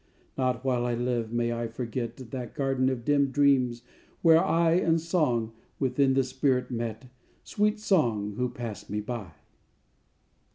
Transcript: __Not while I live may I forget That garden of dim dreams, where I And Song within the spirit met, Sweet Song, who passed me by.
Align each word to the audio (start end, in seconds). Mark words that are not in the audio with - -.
__Not 0.43 0.63
while 0.63 0.83
I 0.87 0.95
live 0.95 1.31
may 1.31 1.53
I 1.53 1.67
forget 1.67 2.17
That 2.17 2.55
garden 2.55 2.89
of 2.89 3.05
dim 3.05 3.29
dreams, 3.29 3.83
where 4.23 4.43
I 4.43 4.71
And 4.71 4.99
Song 4.99 5.53
within 5.77 6.15
the 6.15 6.23
spirit 6.23 6.71
met, 6.71 7.05
Sweet 7.43 7.79
Song, 7.79 8.33
who 8.35 8.49
passed 8.49 8.89
me 8.89 8.99
by. 8.99 9.33